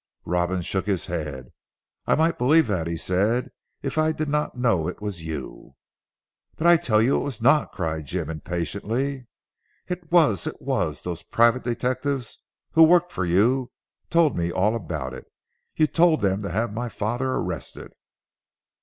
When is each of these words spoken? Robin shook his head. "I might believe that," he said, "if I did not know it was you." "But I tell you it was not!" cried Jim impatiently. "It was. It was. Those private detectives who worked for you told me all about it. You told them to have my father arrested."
Robin 0.25 0.63
shook 0.63 0.87
his 0.87 1.05
head. 1.05 1.53
"I 2.07 2.15
might 2.15 2.39
believe 2.39 2.65
that," 2.65 2.87
he 2.87 2.97
said, 2.97 3.51
"if 3.83 3.99
I 3.99 4.11
did 4.11 4.29
not 4.29 4.57
know 4.57 4.87
it 4.87 4.99
was 4.99 5.21
you." 5.21 5.75
"But 6.55 6.65
I 6.65 6.75
tell 6.77 7.03
you 7.03 7.17
it 7.17 7.23
was 7.23 7.39
not!" 7.39 7.71
cried 7.71 8.05
Jim 8.07 8.27
impatiently. 8.27 9.27
"It 9.87 10.11
was. 10.11 10.47
It 10.47 10.59
was. 10.59 11.03
Those 11.03 11.21
private 11.21 11.63
detectives 11.63 12.39
who 12.71 12.81
worked 12.81 13.11
for 13.11 13.25
you 13.25 13.69
told 14.09 14.35
me 14.35 14.51
all 14.51 14.75
about 14.75 15.13
it. 15.13 15.27
You 15.75 15.85
told 15.85 16.21
them 16.21 16.41
to 16.41 16.49
have 16.49 16.73
my 16.73 16.89
father 16.89 17.33
arrested." 17.33 17.91